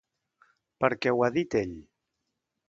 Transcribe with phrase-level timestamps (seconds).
[0.85, 1.77] Perquè ho ha dit ell.